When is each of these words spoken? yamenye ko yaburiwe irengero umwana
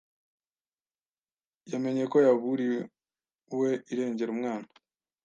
yamenye 1.71 2.03
ko 2.11 2.17
yaburiwe 2.25 3.69
irengero 3.91 4.29
umwana 4.35 4.67